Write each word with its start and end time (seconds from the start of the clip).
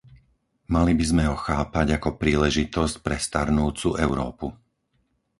Mali 0.75 0.93
by 0.99 1.05
sme 1.11 1.23
ho 1.29 1.35
chápať 1.47 1.87
ako 2.01 2.09
príležitosť 2.21 2.95
pre 3.05 3.17
starnúcu 3.27 3.89
Európu. 4.05 4.47